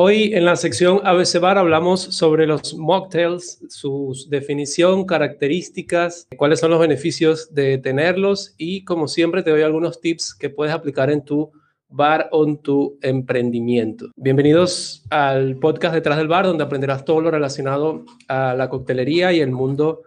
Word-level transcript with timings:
Hoy 0.00 0.32
en 0.32 0.44
la 0.44 0.54
sección 0.54 1.00
ABC 1.02 1.40
Bar 1.40 1.58
hablamos 1.58 2.00
sobre 2.00 2.46
los 2.46 2.72
mocktails, 2.74 3.58
su 3.68 4.14
definición, 4.28 5.04
características, 5.04 6.28
cuáles 6.36 6.60
son 6.60 6.70
los 6.70 6.78
beneficios 6.78 7.52
de 7.52 7.78
tenerlos 7.78 8.54
y 8.58 8.84
como 8.84 9.08
siempre 9.08 9.42
te 9.42 9.50
doy 9.50 9.62
algunos 9.62 10.00
tips 10.00 10.36
que 10.36 10.50
puedes 10.50 10.72
aplicar 10.72 11.10
en 11.10 11.24
tu 11.24 11.50
bar 11.88 12.28
o 12.30 12.46
en 12.46 12.58
tu 12.58 12.96
emprendimiento. 13.02 14.06
Bienvenidos 14.14 15.04
al 15.10 15.56
podcast 15.56 15.94
Detrás 15.94 16.18
del 16.18 16.28
Bar 16.28 16.46
donde 16.46 16.62
aprenderás 16.62 17.04
todo 17.04 17.20
lo 17.20 17.32
relacionado 17.32 18.04
a 18.28 18.54
la 18.54 18.68
coctelería 18.68 19.32
y 19.32 19.40
el 19.40 19.50
mundo 19.50 20.02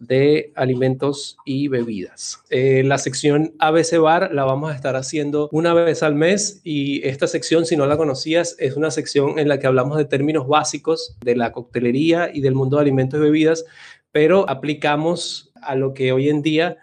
de 0.00 0.50
alimentos 0.56 1.36
y 1.44 1.68
bebidas. 1.68 2.42
Eh, 2.48 2.82
la 2.84 2.96
sección 2.96 3.52
ABC 3.58 3.98
Bar 3.98 4.32
la 4.32 4.44
vamos 4.44 4.72
a 4.72 4.74
estar 4.74 4.96
haciendo 4.96 5.50
una 5.52 5.74
vez 5.74 6.02
al 6.02 6.14
mes 6.14 6.62
y 6.64 7.06
esta 7.06 7.26
sección, 7.26 7.66
si 7.66 7.76
no 7.76 7.86
la 7.86 7.98
conocías, 7.98 8.56
es 8.58 8.76
una 8.76 8.90
sección 8.90 9.38
en 9.38 9.46
la 9.46 9.58
que 9.58 9.66
hablamos 9.66 9.98
de 9.98 10.06
términos 10.06 10.48
básicos 10.48 11.18
de 11.22 11.36
la 11.36 11.52
coctelería 11.52 12.30
y 12.32 12.40
del 12.40 12.54
mundo 12.54 12.78
de 12.78 12.82
alimentos 12.82 13.20
y 13.20 13.22
bebidas, 13.22 13.66
pero 14.10 14.48
aplicamos 14.48 15.52
a 15.60 15.74
lo 15.74 15.92
que 15.92 16.12
hoy 16.12 16.30
en 16.30 16.40
día 16.40 16.78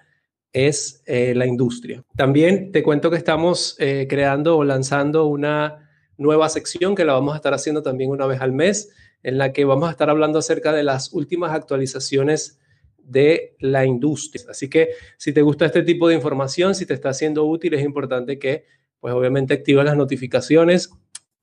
es 0.53 1.01
eh, 1.07 1.33
la 1.35 1.47
industria. 1.47 2.03
También 2.15 2.71
te 2.71 2.83
cuento 2.83 3.09
que 3.09 3.17
estamos 3.17 3.75
eh, 3.79 4.05
creando 4.07 4.57
o 4.57 4.63
lanzando 4.63 5.25
una 5.25 5.89
nueva 6.17 6.49
sección 6.49 6.93
que 6.93 7.03
la 7.03 7.13
vamos 7.13 7.33
a 7.33 7.37
estar 7.37 7.55
haciendo 7.55 7.81
también 7.81 8.11
una 8.11 8.27
vez 8.27 8.41
al 8.41 8.51
mes, 8.51 8.91
en 9.23 9.39
la 9.39 9.53
que 9.53 9.65
vamos 9.65 9.89
a 9.89 9.91
estar 9.91 10.11
hablando 10.11 10.37
acerca 10.37 10.71
de 10.71 10.83
las 10.83 11.13
últimas 11.13 11.51
actualizaciones 11.51 12.59
de 13.07 13.55
la 13.59 13.85
industria. 13.85 14.45
Así 14.49 14.69
que 14.69 14.89
si 15.17 15.33
te 15.33 15.41
gusta 15.41 15.65
este 15.65 15.83
tipo 15.83 16.07
de 16.07 16.15
información, 16.15 16.75
si 16.75 16.85
te 16.85 16.93
está 16.93 17.13
siendo 17.13 17.45
útil, 17.45 17.73
es 17.73 17.83
importante 17.83 18.37
que, 18.37 18.65
pues 18.99 19.13
obviamente, 19.13 19.53
actives 19.53 19.85
las 19.85 19.95
notificaciones 19.95 20.91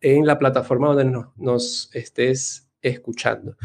en 0.00 0.26
la 0.26 0.38
plataforma 0.38 0.88
donde 0.88 1.22
nos, 1.36 1.90
estés 1.94 2.70
escuchando. 2.82 3.56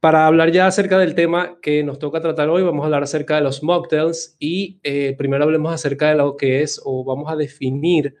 Para 0.00 0.26
hablar 0.26 0.50
ya 0.50 0.66
acerca 0.66 0.98
del 0.98 1.14
tema 1.14 1.58
que 1.60 1.84
nos 1.84 1.98
toca 1.98 2.20
tratar 2.20 2.48
hoy, 2.48 2.62
vamos 2.62 2.82
a 2.82 2.86
hablar 2.86 3.02
acerca 3.04 3.36
de 3.36 3.42
los 3.42 3.62
mocktails 3.62 4.36
y 4.38 4.80
eh, 4.82 5.14
primero 5.16 5.44
hablemos 5.44 5.72
acerca 5.72 6.08
de 6.08 6.16
lo 6.16 6.36
que 6.36 6.62
es 6.62 6.80
o 6.84 7.04
vamos 7.04 7.30
a 7.30 7.36
definir 7.36 8.16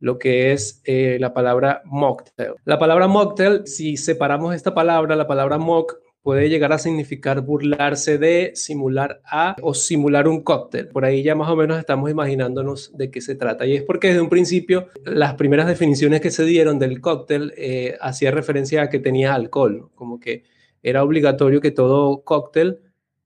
lo 0.00 0.18
que 0.18 0.52
es 0.52 0.80
eh, 0.84 1.18
la 1.20 1.32
palabra 1.34 1.82
mocktail. 1.84 2.54
La 2.64 2.78
palabra 2.78 3.06
mocktail, 3.06 3.66
si 3.66 3.96
separamos 3.96 4.54
esta 4.54 4.74
palabra, 4.74 5.16
la 5.16 5.26
palabra 5.26 5.58
mock 5.58 5.98
puede 6.22 6.48
llegar 6.48 6.72
a 6.72 6.78
significar 6.78 7.40
burlarse 7.40 8.18
de, 8.18 8.52
simular 8.54 9.20
a 9.24 9.56
o 9.62 9.74
simular 9.74 10.28
un 10.28 10.42
cóctel. 10.42 10.88
Por 10.88 11.04
ahí 11.04 11.22
ya 11.22 11.34
más 11.34 11.48
o 11.48 11.56
menos 11.56 11.78
estamos 11.78 12.10
imaginándonos 12.10 12.96
de 12.96 13.10
qué 13.10 13.20
se 13.20 13.34
trata. 13.34 13.66
Y 13.66 13.76
es 13.76 13.82
porque 13.82 14.08
desde 14.08 14.20
un 14.20 14.28
principio 14.28 14.88
las 15.04 15.34
primeras 15.34 15.66
definiciones 15.66 16.20
que 16.20 16.30
se 16.30 16.44
dieron 16.44 16.78
del 16.78 17.00
cóctel 17.00 17.54
eh, 17.56 17.96
hacía 18.00 18.30
referencia 18.30 18.82
a 18.82 18.90
que 18.90 18.98
tenía 18.98 19.34
alcohol, 19.34 19.90
como 19.94 20.20
que 20.20 20.44
era 20.82 21.02
obligatorio 21.02 21.60
que 21.60 21.70
todo 21.70 22.22
cóctel 22.22 22.80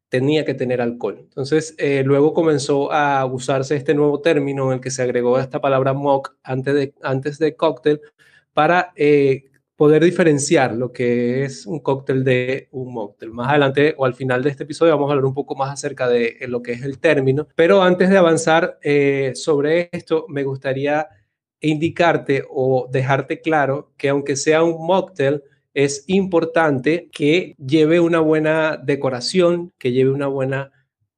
tenía 0.08 0.44
que 0.44 0.52
tener 0.52 0.82
alcohol. 0.82 1.20
Entonces, 1.20 1.74
eh, 1.78 2.02
luego 2.04 2.34
comenzó 2.34 2.92
a 2.92 3.24
usarse 3.24 3.76
este 3.76 3.94
nuevo 3.94 4.20
término 4.20 4.66
en 4.66 4.74
el 4.74 4.80
que 4.80 4.90
se 4.90 5.02
agregó 5.02 5.38
esta 5.38 5.60
palabra 5.62 5.94
mock 5.94 6.34
antes 6.42 6.74
de, 6.74 6.94
antes 7.02 7.38
de 7.38 7.56
cóctel 7.56 8.02
para 8.52 8.92
eh, 8.94 9.44
poder 9.82 10.04
diferenciar 10.04 10.76
lo 10.76 10.92
que 10.92 11.42
es 11.42 11.66
un 11.66 11.80
cóctel 11.80 12.22
de 12.22 12.68
un 12.70 12.94
mocktail. 12.94 13.32
Más 13.32 13.48
adelante 13.48 13.96
o 13.98 14.04
al 14.04 14.14
final 14.14 14.40
de 14.40 14.50
este 14.50 14.62
episodio 14.62 14.92
vamos 14.92 15.08
a 15.08 15.14
hablar 15.14 15.24
un 15.24 15.34
poco 15.34 15.56
más 15.56 15.72
acerca 15.72 16.08
de 16.08 16.36
lo 16.46 16.62
que 16.62 16.70
es 16.70 16.82
el 16.82 17.00
término, 17.00 17.48
pero 17.56 17.82
antes 17.82 18.08
de 18.08 18.16
avanzar 18.16 18.78
eh, 18.80 19.32
sobre 19.34 19.88
esto, 19.90 20.26
me 20.28 20.44
gustaría 20.44 21.08
indicarte 21.60 22.44
o 22.48 22.88
dejarte 22.92 23.40
claro 23.40 23.90
que 23.96 24.10
aunque 24.10 24.36
sea 24.36 24.62
un 24.62 24.86
mocktail, 24.86 25.42
es 25.74 26.04
importante 26.06 27.08
que 27.10 27.56
lleve 27.58 27.98
una 27.98 28.20
buena 28.20 28.76
decoración, 28.76 29.72
que 29.78 29.90
lleve 29.90 30.12
una 30.12 30.28
buena 30.28 30.70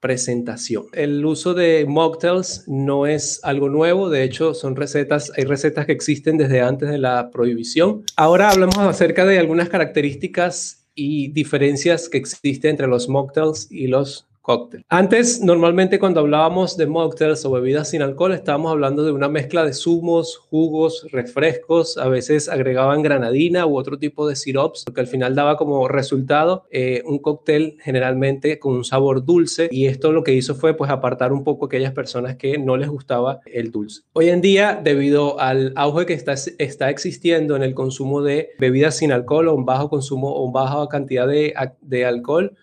presentación. 0.04 0.84
El 0.92 1.24
uso 1.24 1.54
de 1.54 1.86
mocktails 1.88 2.64
no 2.66 3.06
es 3.06 3.40
algo 3.42 3.70
nuevo, 3.70 4.10
de 4.10 4.22
hecho 4.22 4.52
son 4.52 4.76
recetas, 4.76 5.32
hay 5.34 5.44
recetas 5.44 5.86
que 5.86 5.92
existen 5.92 6.36
desde 6.36 6.60
antes 6.60 6.90
de 6.90 6.98
la 6.98 7.30
prohibición. 7.30 8.04
Ahora 8.14 8.50
hablamos 8.50 8.76
acerca 8.76 9.24
de 9.24 9.38
algunas 9.38 9.70
características 9.70 10.84
y 10.94 11.28
diferencias 11.28 12.10
que 12.10 12.18
existen 12.18 12.72
entre 12.72 12.86
los 12.86 13.08
mocktails 13.08 13.66
y 13.70 13.86
los 13.86 14.26
cóctel. 14.44 14.84
Antes, 14.90 15.40
normalmente 15.40 15.98
cuando 15.98 16.20
hablábamos 16.20 16.76
de 16.76 16.86
mocktails 16.86 17.46
o 17.46 17.50
bebidas 17.50 17.88
sin 17.88 18.02
alcohol, 18.02 18.34
estábamos 18.34 18.72
hablando 18.72 19.02
de 19.02 19.10
una 19.10 19.30
mezcla 19.30 19.64
de 19.64 19.72
zumos, 19.72 20.36
jugos, 20.36 21.06
refrescos, 21.10 21.96
a 21.96 22.08
veces 22.08 22.50
agregaban 22.50 23.00
granadina 23.00 23.64
u 23.64 23.78
otro 23.78 23.98
tipo 23.98 24.28
de 24.28 24.36
sirops, 24.36 24.84
que 24.94 25.00
al 25.00 25.06
final 25.06 25.34
daba 25.34 25.56
como 25.56 25.88
resultado 25.88 26.66
eh, 26.70 27.02
un 27.06 27.20
cóctel 27.20 27.78
generalmente 27.82 28.58
con 28.58 28.74
un 28.74 28.84
sabor 28.84 29.24
dulce 29.24 29.70
y 29.72 29.86
esto 29.86 30.12
lo 30.12 30.22
que 30.22 30.34
hizo 30.34 30.54
fue 30.54 30.74
pues 30.74 30.90
apartar 30.90 31.32
un 31.32 31.42
poco 31.42 31.64
aquellas 31.64 31.92
personas 31.92 32.36
que 32.36 32.58
no 32.58 32.76
les 32.76 32.90
gustaba 32.90 33.40
el 33.46 33.72
dulce. 33.72 34.02
Hoy 34.12 34.28
en 34.28 34.42
día, 34.42 34.78
debido 34.84 35.40
al 35.40 35.72
auge 35.74 36.04
que 36.04 36.12
está, 36.12 36.34
está 36.58 36.90
existiendo 36.90 37.56
en 37.56 37.62
el 37.62 37.72
consumo 37.72 38.20
de 38.20 38.50
bebidas 38.58 38.98
sin 38.98 39.10
alcohol 39.10 39.48
o 39.48 39.54
un 39.54 39.64
bajo 39.64 39.88
consumo 39.88 40.34
o 40.36 40.52
baja 40.52 40.86
cantidad 40.88 41.26
de, 41.26 41.54
de 41.80 42.04
alcohol, 42.04 42.54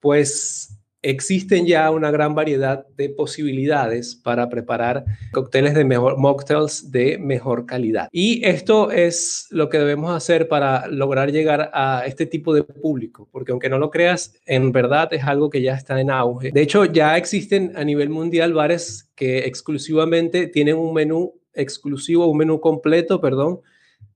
pues 0.00 0.77
existen 1.02 1.66
ya 1.66 1.90
una 1.90 2.10
gran 2.10 2.34
variedad 2.34 2.86
de 2.96 3.08
posibilidades 3.08 4.16
para 4.16 4.48
preparar 4.48 5.04
cócteles 5.32 5.74
de 5.74 5.84
mejor, 5.84 6.18
mocktails 6.18 6.90
de 6.90 7.18
mejor 7.18 7.66
calidad. 7.66 8.08
Y 8.10 8.44
esto 8.44 8.90
es 8.90 9.46
lo 9.50 9.68
que 9.68 9.78
debemos 9.78 10.14
hacer 10.14 10.48
para 10.48 10.88
lograr 10.88 11.30
llegar 11.30 11.70
a 11.72 12.04
este 12.06 12.26
tipo 12.26 12.52
de 12.52 12.64
público, 12.64 13.28
porque 13.30 13.52
aunque 13.52 13.68
no 13.68 13.78
lo 13.78 13.90
creas, 13.90 14.34
en 14.46 14.72
verdad 14.72 15.12
es 15.12 15.24
algo 15.24 15.50
que 15.50 15.62
ya 15.62 15.74
está 15.74 16.00
en 16.00 16.10
auge. 16.10 16.50
De 16.52 16.62
hecho, 16.62 16.84
ya 16.84 17.16
existen 17.16 17.72
a 17.76 17.84
nivel 17.84 18.08
mundial 18.08 18.52
bares 18.52 19.10
que 19.14 19.40
exclusivamente 19.40 20.46
tienen 20.46 20.76
un 20.76 20.94
menú 20.94 21.34
exclusivo, 21.54 22.26
un 22.26 22.38
menú 22.38 22.60
completo, 22.60 23.20
perdón, 23.20 23.60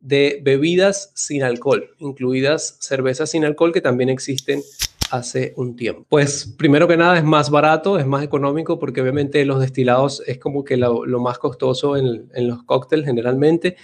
de 0.00 0.40
bebidas 0.42 1.12
sin 1.14 1.44
alcohol, 1.44 1.90
incluidas 1.98 2.76
cervezas 2.80 3.30
sin 3.30 3.44
alcohol 3.44 3.72
que 3.72 3.80
también 3.80 4.08
existen 4.08 4.60
hace 5.12 5.52
un 5.56 5.76
tiempo. 5.76 6.06
Pues 6.08 6.54
primero 6.56 6.88
que 6.88 6.96
nada 6.96 7.18
es 7.18 7.24
más 7.24 7.50
barato, 7.50 7.98
es 7.98 8.06
más 8.06 8.24
económico 8.24 8.78
porque 8.78 9.02
obviamente 9.02 9.44
los 9.44 9.60
destilados 9.60 10.22
es 10.26 10.38
como 10.38 10.64
que 10.64 10.78
lo, 10.78 11.04
más 11.20 11.38
costoso 11.38 11.96
en, 11.98 12.30
los 12.34 12.62
cócteles 12.64 13.06
generalmente. 13.06 13.76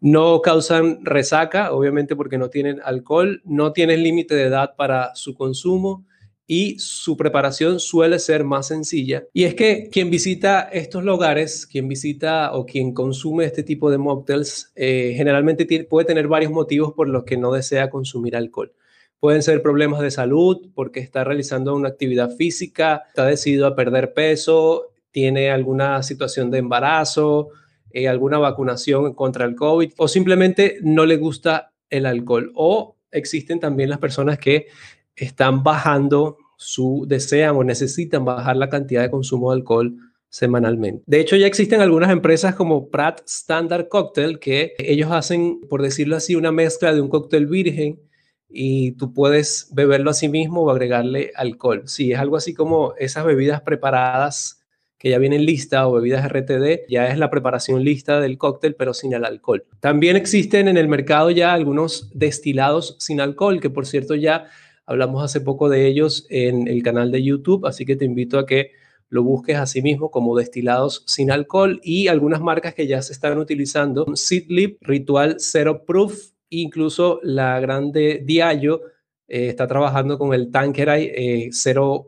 No 0.00 0.42
causan 0.42 1.04
resaca, 1.04 1.72
obviamente 1.72 2.16
porque 2.16 2.36
no 2.36 2.50
tienen 2.50 2.80
alcohol, 2.84 3.40
no 3.44 3.72
tienen 3.72 4.02
límite 4.02 4.34
de 4.34 4.42
edad 4.42 4.74
para 4.76 5.14
su 5.14 5.34
consumo 5.34 6.04
y 6.48 6.78
su 6.80 7.16
preparación 7.16 7.78
suele 7.78 8.18
ser 8.18 8.42
más 8.42 8.66
sencilla. 8.66 9.24
Y 9.32 9.44
es 9.44 9.54
que 9.54 9.88
quien 9.90 10.10
visita 10.10 10.62
estos 10.72 11.04
lugares, 11.04 11.66
quien 11.66 11.86
visita 11.86 12.52
o 12.54 12.66
quien 12.66 12.92
consume 12.92 13.44
este 13.44 13.62
tipo 13.62 13.88
de 13.90 13.98
mocktails, 13.98 14.72
eh, 14.74 15.14
generalmente 15.16 15.64
puede 15.84 16.06
tener 16.06 16.26
varios 16.26 16.50
motivos 16.50 16.92
por 16.92 17.08
los 17.08 17.22
que 17.22 17.36
no 17.36 17.52
desea 17.52 17.88
consumir 17.88 18.34
alcohol. 18.34 18.72
Pueden 19.20 19.42
ser 19.42 19.62
problemas 19.62 20.00
de 20.00 20.10
salud 20.10 20.68
porque 20.74 21.00
está 21.00 21.24
realizando 21.24 21.74
una 21.74 21.88
actividad 21.88 22.30
física, 22.36 23.02
está 23.08 23.26
decidido 23.26 23.66
a 23.66 23.74
perder 23.74 24.12
peso, 24.12 24.92
tiene 25.10 25.50
alguna 25.50 26.02
situación 26.02 26.50
de 26.50 26.58
embarazo, 26.58 27.48
eh, 27.90 28.08
alguna 28.08 28.38
vacunación 28.38 29.14
contra 29.14 29.46
el 29.46 29.54
COVID 29.56 29.92
o 29.96 30.08
simplemente 30.08 30.78
no 30.82 31.06
le 31.06 31.16
gusta 31.16 31.72
el 31.88 32.04
alcohol. 32.04 32.52
O 32.54 32.96
existen 33.10 33.58
también 33.58 33.88
las 33.88 33.98
personas 33.98 34.38
que 34.38 34.66
están 35.14 35.62
bajando 35.62 36.36
su, 36.58 37.06
desean 37.08 37.56
o 37.56 37.64
necesitan 37.64 38.24
bajar 38.24 38.56
la 38.56 38.68
cantidad 38.68 39.02
de 39.02 39.10
consumo 39.10 39.50
de 39.50 39.58
alcohol 39.58 39.96
semanalmente. 40.28 41.02
De 41.06 41.20
hecho, 41.20 41.36
ya 41.36 41.46
existen 41.46 41.80
algunas 41.80 42.10
empresas 42.10 42.54
como 42.54 42.90
Pratt 42.90 43.22
Standard 43.26 43.88
Cocktail 43.88 44.38
que 44.38 44.74
ellos 44.78 45.10
hacen, 45.10 45.60
por 45.68 45.80
decirlo 45.82 46.16
así, 46.16 46.34
una 46.34 46.52
mezcla 46.52 46.92
de 46.92 47.00
un 47.00 47.08
cóctel 47.08 47.46
virgen 47.46 48.00
y 48.48 48.92
tú 48.92 49.12
puedes 49.12 49.68
beberlo 49.72 50.10
a 50.10 50.14
sí 50.14 50.28
mismo 50.28 50.62
o 50.62 50.70
agregarle 50.70 51.32
alcohol. 51.34 51.82
Sí, 51.86 52.12
es 52.12 52.18
algo 52.18 52.36
así 52.36 52.54
como 52.54 52.94
esas 52.98 53.24
bebidas 53.24 53.60
preparadas 53.62 54.62
que 54.98 55.10
ya 55.10 55.18
vienen 55.18 55.44
lista 55.44 55.86
o 55.86 55.92
bebidas 55.92 56.24
RTD, 56.24 56.88
ya 56.88 57.08
es 57.08 57.18
la 57.18 57.30
preparación 57.30 57.84
lista 57.84 58.20
del 58.20 58.38
cóctel, 58.38 58.74
pero 58.76 58.94
sin 58.94 59.12
el 59.12 59.24
alcohol. 59.24 59.64
También 59.80 60.16
existen 60.16 60.68
en 60.68 60.78
el 60.78 60.88
mercado 60.88 61.30
ya 61.30 61.52
algunos 61.52 62.10
destilados 62.14 62.96
sin 62.98 63.20
alcohol, 63.20 63.60
que 63.60 63.68
por 63.68 63.86
cierto 63.86 64.14
ya 64.14 64.46
hablamos 64.86 65.22
hace 65.22 65.40
poco 65.40 65.68
de 65.68 65.86
ellos 65.86 66.26
en 66.30 66.66
el 66.68 66.82
canal 66.82 67.10
de 67.10 67.22
YouTube, 67.22 67.66
así 67.66 67.84
que 67.84 67.96
te 67.96 68.06
invito 68.06 68.38
a 68.38 68.46
que 68.46 68.70
lo 69.08 69.22
busques 69.22 69.56
a 69.56 69.66
sí 69.66 69.82
mismo 69.82 70.10
como 70.10 70.36
destilados 70.36 71.04
sin 71.06 71.30
alcohol 71.30 71.80
y 71.82 72.08
algunas 72.08 72.40
marcas 72.40 72.74
que 72.74 72.86
ya 72.86 73.02
se 73.02 73.12
están 73.12 73.38
utilizando, 73.38 74.06
Seedlip, 74.14 74.78
Ritual 74.82 75.36
Zero 75.38 75.84
Proof, 75.84 76.32
Incluso 76.50 77.20
la 77.22 77.58
grande 77.60 78.22
Diallo 78.24 78.82
eh, 79.28 79.48
está 79.48 79.66
trabajando 79.66 80.18
con 80.18 80.32
el 80.32 80.50
Tanqueray 80.50 81.12
eh, 81.14 81.50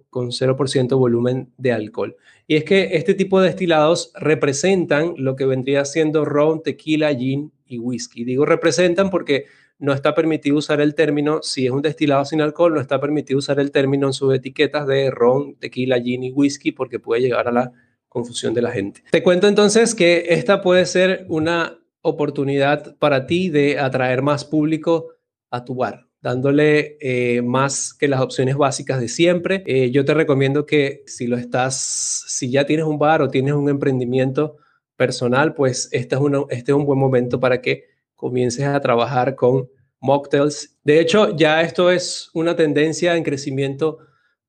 con 0.08 0.31
0% 0.31 0.99
volumen 0.99 1.52
de 1.56 1.73
alcohol. 1.73 2.17
Y 2.46 2.56
es 2.56 2.64
que 2.64 2.90
este 2.93 3.14
tipo 3.14 3.40
de 3.40 3.49
destilados 3.49 4.12
representan 4.14 5.14
lo 5.17 5.35
que 5.35 5.44
vendría 5.44 5.85
siendo 5.85 6.25
ron, 6.25 6.62
tequila, 6.62 7.14
gin 7.14 7.52
y 7.67 7.79
whisky. 7.79 8.25
Digo 8.25 8.46
representan 8.46 9.11
porque 9.11 9.46
no 9.81 9.93
está 9.93 10.14
permitido 10.14 10.56
usar 10.56 10.81
el 10.81 10.94
término, 10.94 11.40
si 11.43 11.67
es 11.67 11.73
un 11.73 11.82
destilado 11.82 12.25
sin 12.25 12.40
alcohol, 12.40 12.75
no 12.75 12.81
está 12.81 13.00
permitido 13.00 13.38
usar 13.38 13.61
el 13.61 13.70
término 13.70 14.08
en 14.08 14.12
sus 14.12 14.35
etiquetas 14.35 14.87
de 14.87 15.11
ron, 15.11 15.56
tequila, 15.56 16.00
gin 16.00 16.23
y 16.25 16.32
whisky 16.32 16.73
porque 16.73 16.99
puede 16.99 17.23
llegar 17.23 17.49
a 17.49 17.52
la 17.52 17.73
confusión 18.08 18.55
de 18.55 18.62
la 18.62 18.70
gente. 18.70 19.02
Te 19.11 19.23
cuento 19.23 19.46
entonces 19.46 19.94
que 19.94 20.26
esta 20.31 20.62
puede 20.62 20.87
ser 20.87 21.26
una 21.29 21.79
oportunidad 22.08 22.96
para 22.99 23.26
ti 23.26 23.50
de 23.50 23.78
atraer 23.78 24.22
más 24.22 24.44
público 24.44 25.08
a 25.50 25.64
tu 25.64 25.75
bar 25.75 26.08
dándole 26.20 26.96
eh, 27.00 27.43
más 27.43 27.94
que 27.94 28.08
las 28.08 28.20
opciones 28.20 28.56
básicas 28.56 29.00
de 29.00 29.08
siempre. 29.08 29.62
Eh, 29.66 29.90
yo 29.90 30.05
te 30.05 30.14
recomiendo 30.14 30.66
que 30.66 31.02
si 31.06 31.26
lo 31.26 31.37
estás, 31.37 32.25
si 32.26 32.50
ya 32.50 32.66
tienes 32.66 32.87
un 32.87 32.99
bar 32.99 33.22
o 33.22 33.28
tienes 33.28 33.55
un 33.55 33.69
emprendimiento 33.69 34.56
personal, 34.96 35.55
pues 35.55 35.88
este 35.93 36.16
es, 36.16 36.22
este 36.50 36.72
es 36.72 36.76
un 36.76 36.84
buen 36.84 36.99
momento 36.99 37.38
para 37.38 37.60
que 37.60 37.84
comiences 38.16 38.66
a 38.66 38.81
trabajar 38.81 39.37
con 39.37 39.69
mocktails. 40.00 40.76
De 40.82 41.00
hecho, 41.00 41.37
ya 41.37 41.62
esto 41.62 41.90
es 41.90 42.31
una 42.34 42.56
tendencia 42.56 43.16
en 43.16 43.22
crecimiento 43.22 43.99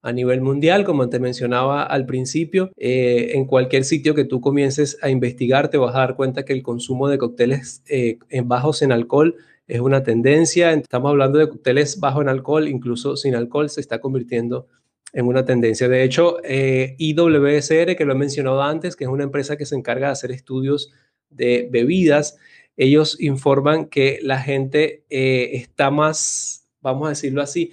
a 0.01 0.12
nivel 0.13 0.42
mundial, 0.42 0.86
como 0.86 1.10
te 1.10 1.19
mencionaba 1.19 1.84
al 1.84 2.06
principio. 2.06 2.72
Eh, 2.78 3.31
en 3.34 3.46
cualquier 3.46 3.84
sitio 3.84 4.16
que 4.16 4.25
tú 4.25 4.42
comiences 4.42 4.98
a 5.01 5.10
investigar, 5.10 5.69
te 5.69 5.78
vas 5.78 5.96
a 5.96 6.00
dar 6.00 6.16
cuenta 6.16 6.46
que 6.46 6.54
el 6.54 6.63
consumo 6.63 7.07
de 7.10 7.18
cócteles 7.18 7.84
eh, 7.88 8.18
bajos 8.44 8.81
en 8.81 8.92
alcohol 8.92 9.36
es 9.68 9.80
una 9.80 10.04
tendencia. 10.04 10.74
Estamos 10.74 11.12
hablando 11.12 11.40
de 11.40 11.48
cócteles 11.48 12.00
bajos 12.00 12.24
en 12.24 12.30
alcohol, 12.30 12.68
incluso 12.68 13.16
sin 13.16 13.36
alcohol, 13.36 13.69
se 13.69 13.81
está 13.81 14.00
convirtiendo 14.01 14.68
en 15.13 15.25
una 15.25 15.46
tendencia. 15.46 15.88
De 15.88 16.04
hecho, 16.04 16.38
eh, 16.44 16.95
IWSR, 16.98 17.95
que 17.95 18.06
lo 18.06 18.13
he 18.13 18.18
mencionado 18.18 18.62
antes, 18.62 18.95
que 18.95 19.06
es 19.06 19.10
una 19.10 19.24
empresa 19.24 19.57
que 19.57 19.66
se 19.66 19.75
encarga 19.75 20.07
de 20.07 20.13
hacer 20.13 20.31
estudios 20.31 20.92
de 21.30 21.68
bebidas, 21.72 22.38
ellos 22.78 23.19
informan 23.19 23.86
que 23.86 24.19
la 24.22 24.40
gente 24.40 25.04
eh, 25.10 25.52
está 25.54 25.92
más, 25.92 26.68
vamos 26.81 27.07
a 27.07 27.10
decirlo 27.10 27.42
así, 27.42 27.72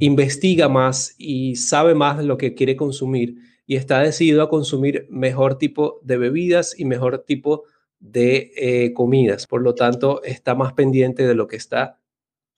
investiga 0.00 0.68
más 0.68 1.14
y 1.18 1.54
sabe 1.56 1.94
más 1.94 2.24
lo 2.24 2.36
que 2.36 2.54
quiere 2.54 2.74
consumir 2.74 3.36
y 3.66 3.76
está 3.76 4.00
decidido 4.00 4.42
a 4.42 4.48
consumir 4.48 5.06
mejor 5.10 5.56
tipo 5.58 6.00
de 6.02 6.16
bebidas 6.16 6.74
y 6.76 6.84
mejor 6.84 7.20
tipo 7.20 7.64
de 8.00 8.50
eh, 8.56 8.92
comidas. 8.94 9.46
Por 9.46 9.62
lo 9.62 9.74
tanto, 9.74 10.22
está 10.24 10.54
más 10.56 10.72
pendiente 10.72 11.26
de 11.26 11.34
lo 11.34 11.46
que 11.46 11.56
está 11.56 12.00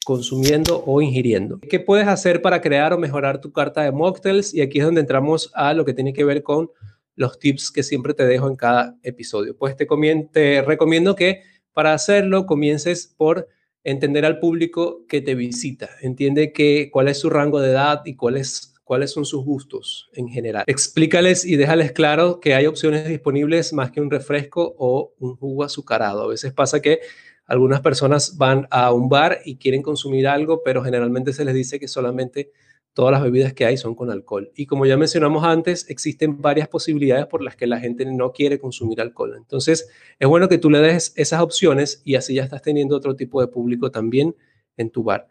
consumiendo 0.05 0.83
o 0.87 1.03
ingiriendo. 1.03 1.61
¿Qué 1.61 1.81
puedes 1.81 2.09
hacer 2.09 2.41
para 2.41 2.61
crear 2.61 2.93
o 2.93 2.99
mejorar 2.99 3.41
tu 3.41 3.53
carta 3.53 3.83
de 3.83 3.93
mocktails? 3.93 4.55
Y 4.55 4.62
aquí 4.62 4.79
es 4.79 4.85
donde 4.85 5.00
entramos 5.00 5.50
a 5.55 5.75
lo 5.75 5.85
que 5.85 5.94
tiene 5.94 6.12
que 6.12 6.25
ver 6.25 6.43
con 6.43 6.71
los 7.17 7.39
tips 7.39 7.71
que 7.71 7.83
siempre 7.83 8.15
te 8.15 8.25
dejo 8.25 8.49
en 8.49 8.56
cada 8.56 8.97
episodio. 9.03 9.56
Pues 9.56 9.77
te, 9.77 9.87
te 10.33 10.62
recomiendo 10.62 11.15
que 11.15 11.43
para 11.73 11.93
hacerlo, 11.93 12.47
comiences 12.47 13.12
por 13.17 13.49
entender 13.84 14.25
al 14.25 14.38
público 14.38 15.05
que 15.08 15.20
te 15.20 15.34
visita. 15.34 15.90
Entiende 16.00 16.52
que, 16.52 16.90
cuál 16.93 17.08
es 17.08 17.19
su 17.19 17.31
rango 17.31 17.61
de 17.61 17.70
edad 17.70 18.02
y 18.05 18.14
cuáles, 18.14 18.75
cuáles 18.84 19.11
son 19.11 19.25
sus 19.25 19.44
gustos 19.44 20.08
en 20.14 20.29
general. 20.29 20.64
Explícales 20.67 21.44
y 21.44 21.56
déjales 21.56 21.93
claro 21.93 22.40
que 22.40 22.55
hay 22.55 22.67
opciones 22.67 23.08
disponibles 23.08 23.73
más 23.73 23.90
que 23.90 24.00
un 24.00 24.11
refresco 24.11 24.75
o 24.79 25.14
un 25.19 25.37
jugo 25.37 25.64
azucarado. 25.64 26.23
A 26.23 26.29
veces 26.29 26.52
pasa 26.52 26.81
que 26.81 27.00
algunas 27.46 27.81
personas 27.81 28.37
van 28.37 28.69
a 28.70 28.93
un 28.93 29.08
bar 29.08 29.40
y 29.44 29.56
quieren 29.56 29.82
consumir 29.82 30.29
algo, 30.29 30.62
pero 30.64 30.82
generalmente 30.82 31.32
se 31.32 31.44
les 31.44 31.55
dice 31.55 31.81
que 31.81 31.88
solamente 31.88 32.52
todas 32.94 33.12
las 33.12 33.23
bebidas 33.23 33.55
que 33.55 33.65
hay 33.65 33.77
son 33.77 33.94
con 33.94 34.11
alcohol. 34.11 34.50
Y 34.55 34.67
como 34.67 34.87
ya 34.87 34.97
mencionamos 34.97 35.44
antes, 35.44 35.89
existen 35.89 36.41
varias 36.41 36.69
posibilidades 36.69 37.27
por 37.27 37.43
las 37.43 37.56
que 37.56 37.67
la 37.67 37.81
gente 37.81 38.05
no 38.05 38.33
quiere 38.33 38.59
consumir 38.59 39.00
alcohol. 39.00 39.35
Entonces, 39.37 39.89
es 40.19 40.29
bueno 40.29 40.49
que 40.49 40.59
tú 40.59 40.71
le 40.71 40.81
des 40.81 41.12
esas 41.17 41.41
opciones 41.41 42.03
y 42.05 42.17
así 42.17 42.35
ya 42.35 42.44
estás 42.44 42.62
teniendo 42.62 42.97
otro 42.97 43.17
tipo 43.17 43.41
de 43.41 43.49
público 43.49 43.91
también 43.91 44.37
en 44.77 44.91
tu 44.91 45.03
bar. 45.03 45.27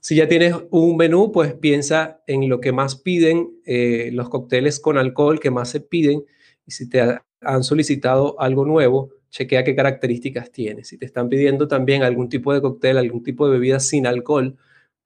Si 0.00 0.16
ya 0.16 0.28
tienes 0.28 0.54
un 0.70 0.96
menú, 0.96 1.32
pues 1.32 1.54
piensa 1.54 2.22
en 2.26 2.48
lo 2.48 2.60
que 2.60 2.72
más 2.72 2.96
piden, 2.96 3.50
eh, 3.64 4.10
los 4.12 4.28
cócteles 4.28 4.78
con 4.78 4.96
alcohol 4.96 5.40
que 5.40 5.50
más 5.50 5.70
se 5.70 5.80
piden. 5.80 6.24
Y 6.66 6.72
si 6.72 6.88
te 6.88 7.18
han 7.40 7.64
solicitado 7.64 8.40
algo 8.40 8.64
nuevo, 8.64 9.10
chequea 9.30 9.64
qué 9.64 9.74
características 9.74 10.52
tiene. 10.52 10.84
Si 10.84 10.98
te 10.98 11.06
están 11.06 11.28
pidiendo 11.28 11.68
también 11.68 12.02
algún 12.02 12.28
tipo 12.28 12.52
de 12.52 12.60
cóctel, 12.60 12.98
algún 12.98 13.22
tipo 13.22 13.46
de 13.46 13.52
bebida 13.52 13.80
sin 13.80 14.06
alcohol, 14.06 14.56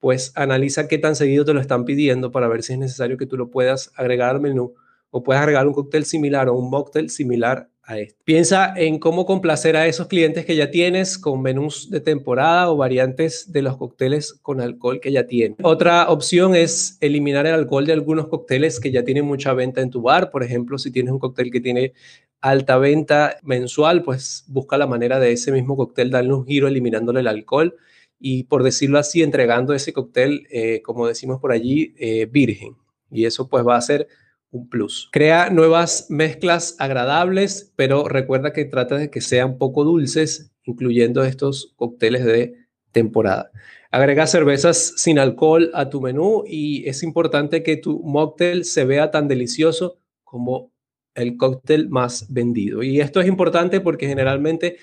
pues 0.03 0.33
analiza 0.35 0.89
qué 0.89 0.99
tan 0.99 1.15
seguido 1.15 1.45
te 1.45 1.55
lo 1.55 1.61
están 1.61 1.85
pidiendo 1.85 2.33
para 2.33 2.49
ver 2.49 2.65
si 2.65 2.73
es 2.73 2.79
necesario 2.81 3.17
que 3.17 3.25
tú 3.25 3.37
lo 3.37 3.53
puedas 3.53 3.93
agregar 3.95 4.31
al 4.31 4.41
menú 4.41 4.75
o 5.11 5.23
puedas 5.23 5.43
agregar 5.43 5.65
un 5.69 5.75
cóctel 5.75 6.05
similar 6.05 6.49
o 6.49 6.57
un 6.57 6.71
mocktail 6.71 7.09
similar 7.09 7.69
a 7.85 8.01
este. 8.01 8.17
Piensa 8.25 8.75
en 8.77 8.99
cómo 8.99 9.27
complacer 9.27 9.77
a 9.77 9.87
esos 9.87 10.09
clientes 10.09 10.45
que 10.45 10.57
ya 10.57 10.73
tienes 10.73 11.19
con 11.19 11.41
menús 11.41 11.89
de 11.89 12.01
temporada 12.01 12.69
o 12.73 12.77
variantes 12.77 13.53
de 13.53 13.63
los 13.63 13.77
cócteles 13.77 14.33
con 14.43 14.61
alcohol 14.61 14.99
que 14.99 15.13
ya 15.13 15.29
tienes. 15.29 15.59
Otra 15.63 16.11
opción 16.11 16.57
es 16.57 16.99
eliminar 17.01 17.47
el 17.47 17.55
alcohol 17.55 17.87
de 17.87 17.93
algunos 17.93 18.27
cócteles 18.27 18.81
que 18.81 18.91
ya 18.91 19.05
tienen 19.05 19.25
mucha 19.25 19.53
venta 19.53 19.83
en 19.83 19.91
tu 19.91 20.03
bar. 20.03 20.33
Por 20.33 20.43
ejemplo, 20.43 20.79
si 20.79 20.91
tienes 20.91 21.13
un 21.13 21.21
cóctel 21.21 21.53
que 21.53 21.61
tiene 21.61 21.93
alta 22.41 22.77
venta 22.77 23.37
mensual, 23.45 24.03
pues 24.03 24.47
busca 24.49 24.77
la 24.77 24.89
manera 24.89 25.21
de 25.21 25.31
ese 25.31 25.53
mismo 25.53 25.77
cóctel 25.77 26.11
darle 26.11 26.35
un 26.35 26.45
giro 26.45 26.67
eliminándole 26.67 27.21
el 27.21 27.29
alcohol 27.29 27.77
y 28.25 28.45
por 28.45 28.63
decirlo 28.63 29.01
así, 29.01 29.21
entregando 29.21 29.75
ese 29.75 29.93
cóctel, 29.93 30.47
eh, 30.49 30.81
como 30.83 31.09
decimos 31.09 31.41
por 31.41 31.51
allí, 31.51 31.93
eh, 31.99 32.27
virgen. 32.27 32.77
Y 33.11 33.25
eso 33.25 33.49
pues 33.49 33.67
va 33.67 33.77
a 33.77 33.81
ser 33.81 34.07
un 34.53 34.69
plus. 34.69 35.09
Crea 35.11 35.51
nuevas 35.51 36.07
mezclas 36.09 36.77
agradables, 36.79 37.73
pero 37.75 38.07
recuerda 38.07 38.53
que 38.53 38.65
trata 38.65 38.97
de 38.97 39.11
que 39.11 39.21
sean 39.21 39.59
poco 39.59 39.83
dulces, 39.83 40.53
incluyendo 40.63 41.25
estos 41.25 41.73
cócteles 41.75 42.25
de 42.25 42.55
temporada. 42.93 43.51
Agrega 43.91 44.29
cervezas 44.29 44.95
sin 44.99 45.19
alcohol 45.19 45.73
a 45.75 45.91
tu 45.91 46.01
menú 46.01 46.45
y 46.47 46.89
es 46.89 47.03
importante 47.03 47.65
que 47.65 47.77
tu 47.77 48.05
mocktail 48.05 48.65
se 48.65 48.85
vea 48.85 49.11
tan 49.11 49.27
delicioso 49.27 49.99
como 50.23 50.71
el 51.17 51.37
cóctel 51.37 51.89
más 51.89 52.33
vendido. 52.33 52.85
Y 52.85 53.01
esto 53.01 53.21
es 53.21 53.27
importante 53.27 53.81
porque 53.81 54.07
generalmente 54.07 54.77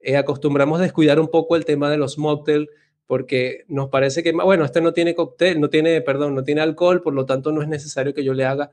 eh, 0.00 0.16
acostumbramos 0.16 0.80
a 0.80 0.84
descuidar 0.84 1.20
un 1.20 1.28
poco 1.28 1.56
el 1.56 1.66
tema 1.66 1.90
de 1.90 1.98
los 1.98 2.16
mocktails 2.16 2.68
porque 3.06 3.64
nos 3.68 3.88
parece 3.88 4.22
que, 4.22 4.32
bueno, 4.32 4.64
este 4.64 4.80
no 4.80 4.92
tiene 4.92 5.14
cóctel, 5.14 5.60
no 5.60 5.70
tiene, 5.70 6.00
perdón, 6.00 6.34
no 6.34 6.42
tiene 6.42 6.60
alcohol, 6.60 7.02
por 7.02 7.14
lo 7.14 7.24
tanto 7.24 7.52
no 7.52 7.62
es 7.62 7.68
necesario 7.68 8.14
que 8.14 8.24
yo 8.24 8.34
le 8.34 8.44
haga 8.44 8.70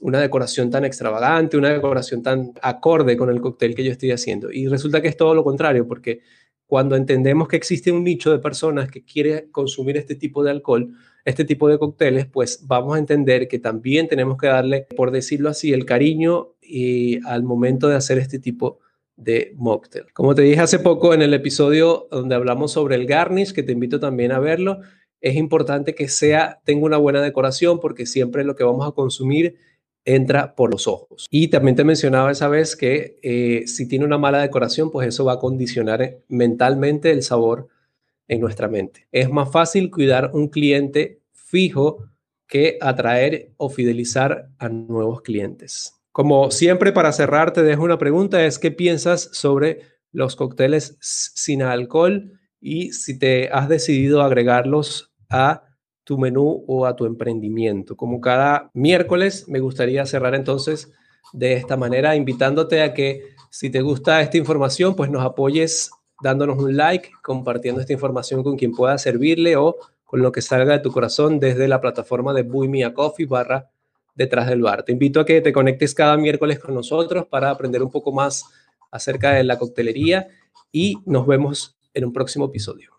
una 0.00 0.20
decoración 0.20 0.70
tan 0.70 0.84
extravagante, 0.84 1.56
una 1.56 1.70
decoración 1.70 2.22
tan 2.22 2.52
acorde 2.62 3.16
con 3.16 3.30
el 3.30 3.40
cóctel 3.40 3.74
que 3.74 3.84
yo 3.84 3.92
estoy 3.92 4.10
haciendo. 4.10 4.50
Y 4.50 4.66
resulta 4.66 5.00
que 5.00 5.08
es 5.08 5.16
todo 5.16 5.34
lo 5.34 5.44
contrario, 5.44 5.86
porque 5.86 6.20
cuando 6.66 6.96
entendemos 6.96 7.48
que 7.48 7.56
existe 7.56 7.92
un 7.92 8.02
nicho 8.02 8.32
de 8.32 8.38
personas 8.38 8.90
que 8.90 9.04
quiere 9.04 9.50
consumir 9.50 9.96
este 9.96 10.14
tipo 10.14 10.42
de 10.42 10.50
alcohol, 10.50 10.90
este 11.24 11.44
tipo 11.44 11.68
de 11.68 11.78
cócteles, 11.78 12.26
pues 12.26 12.66
vamos 12.66 12.96
a 12.96 12.98
entender 12.98 13.46
que 13.46 13.58
también 13.58 14.08
tenemos 14.08 14.38
que 14.38 14.46
darle, 14.48 14.86
por 14.96 15.10
decirlo 15.10 15.50
así, 15.50 15.72
el 15.72 15.84
cariño 15.84 16.54
y 16.60 17.24
al 17.26 17.42
momento 17.42 17.88
de 17.88 17.96
hacer 17.96 18.18
este 18.18 18.38
tipo 18.38 18.80
de 19.22 19.52
mocktail. 19.56 20.12
Como 20.12 20.34
te 20.34 20.42
dije 20.42 20.60
hace 20.60 20.78
poco 20.78 21.14
en 21.14 21.22
el 21.22 21.34
episodio 21.34 22.08
donde 22.10 22.34
hablamos 22.34 22.72
sobre 22.72 22.96
el 22.96 23.06
garnish, 23.06 23.52
que 23.52 23.62
te 23.62 23.72
invito 23.72 24.00
también 24.00 24.32
a 24.32 24.38
verlo, 24.38 24.80
es 25.20 25.36
importante 25.36 25.94
que 25.94 26.08
sea, 26.08 26.60
tenga 26.64 26.84
una 26.84 26.96
buena 26.96 27.22
decoración 27.22 27.80
porque 27.80 28.06
siempre 28.06 28.44
lo 28.44 28.56
que 28.56 28.64
vamos 28.64 28.86
a 28.86 28.92
consumir 28.92 29.56
entra 30.04 30.54
por 30.56 30.70
los 30.70 30.88
ojos. 30.88 31.26
Y 31.30 31.48
también 31.48 31.76
te 31.76 31.84
mencionaba 31.84 32.30
esa 32.32 32.48
vez 32.48 32.74
que 32.74 33.18
eh, 33.22 33.66
si 33.66 33.86
tiene 33.86 34.04
una 34.04 34.18
mala 34.18 34.40
decoración, 34.40 34.90
pues 34.90 35.08
eso 35.08 35.24
va 35.24 35.34
a 35.34 35.38
condicionar 35.38 36.18
mentalmente 36.28 37.12
el 37.12 37.22
sabor 37.22 37.68
en 38.28 38.40
nuestra 38.40 38.68
mente. 38.68 39.06
Es 39.12 39.30
más 39.30 39.50
fácil 39.50 39.90
cuidar 39.90 40.30
un 40.34 40.48
cliente 40.48 41.20
fijo 41.32 42.08
que 42.48 42.78
atraer 42.80 43.52
o 43.56 43.70
fidelizar 43.70 44.50
a 44.58 44.68
nuevos 44.68 45.22
clientes. 45.22 46.01
Como 46.12 46.50
siempre, 46.50 46.92
para 46.92 47.10
cerrar, 47.12 47.52
te 47.52 47.62
dejo 47.62 47.82
una 47.82 47.98
pregunta, 47.98 48.44
es 48.44 48.58
qué 48.58 48.70
piensas 48.70 49.30
sobre 49.32 49.80
los 50.12 50.36
cócteles 50.36 50.98
sin 51.00 51.62
alcohol 51.62 52.38
y 52.60 52.92
si 52.92 53.18
te 53.18 53.48
has 53.48 53.68
decidido 53.68 54.22
agregarlos 54.22 55.14
a 55.30 55.64
tu 56.04 56.18
menú 56.18 56.64
o 56.68 56.84
a 56.84 56.96
tu 56.96 57.06
emprendimiento. 57.06 57.96
Como 57.96 58.20
cada 58.20 58.70
miércoles, 58.74 59.48
me 59.48 59.60
gustaría 59.60 60.04
cerrar 60.04 60.34
entonces 60.34 60.92
de 61.32 61.54
esta 61.54 61.78
manera, 61.78 62.14
invitándote 62.14 62.82
a 62.82 62.92
que 62.92 63.22
si 63.50 63.70
te 63.70 63.80
gusta 63.80 64.20
esta 64.20 64.36
información, 64.36 64.94
pues 64.94 65.10
nos 65.10 65.24
apoyes 65.24 65.90
dándonos 66.22 66.58
un 66.58 66.76
like, 66.76 67.10
compartiendo 67.22 67.80
esta 67.80 67.94
información 67.94 68.42
con 68.42 68.56
quien 68.56 68.72
pueda 68.72 68.98
servirle 68.98 69.56
o 69.56 69.76
con 70.04 70.20
lo 70.20 70.30
que 70.30 70.42
salga 70.42 70.74
de 70.74 70.80
tu 70.80 70.92
corazón 70.92 71.40
desde 71.40 71.68
la 71.68 71.80
plataforma 71.80 72.34
de 72.34 72.42
Buy 72.42 72.92
Coffee 72.92 73.24
barra 73.24 73.71
detrás 74.14 74.48
del 74.48 74.62
bar. 74.62 74.84
Te 74.84 74.92
invito 74.92 75.20
a 75.20 75.24
que 75.24 75.40
te 75.40 75.52
conectes 75.52 75.94
cada 75.94 76.16
miércoles 76.16 76.58
con 76.58 76.74
nosotros 76.74 77.26
para 77.26 77.50
aprender 77.50 77.82
un 77.82 77.90
poco 77.90 78.12
más 78.12 78.44
acerca 78.90 79.32
de 79.32 79.44
la 79.44 79.58
coctelería 79.58 80.28
y 80.70 80.98
nos 81.06 81.26
vemos 81.26 81.76
en 81.94 82.04
un 82.04 82.12
próximo 82.12 82.46
episodio. 82.46 82.91